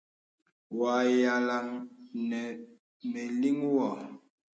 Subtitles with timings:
[0.77, 1.65] Wɔ à yàlaŋ
[2.29, 2.39] nə
[3.11, 3.87] mə̀ liŋ wɔ.